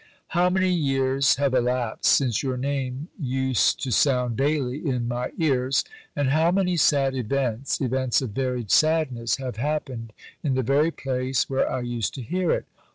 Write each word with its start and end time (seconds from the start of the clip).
How 0.29 0.49
many 0.49 0.71
years 0.73 1.35
have 1.35 1.53
elapsed 1.53 2.11
since 2.11 2.41
your 2.41 2.57
name 2.57 3.09
used 3.19 3.79
to 3.83 3.91
sound 3.91 4.35
daily 4.35 4.83
in 4.83 5.07
my 5.07 5.31
ears, 5.37 5.83
and 6.15 6.29
how 6.31 6.49
many 6.49 6.75
sad 6.75 7.13
events, 7.13 7.79
events 7.79 8.19
of 8.19 8.31
varied 8.31 8.71
sadness, 8.71 9.35
have 9.35 9.57
happened 9.57 10.11
in 10.43 10.55
the 10.55 10.63
very 10.63 10.89
place 10.89 11.47
where 11.51 11.71
I 11.71 11.81
used 11.81 12.15
to 12.15 12.23
hear 12.23 12.49
it! 12.51 12.65